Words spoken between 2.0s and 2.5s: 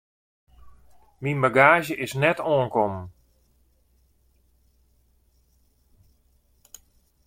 is net